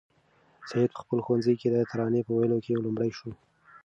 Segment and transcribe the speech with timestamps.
[0.69, 3.29] سعید په خپل ښوونځي کې د ترانې په ویلو کې لومړی شو.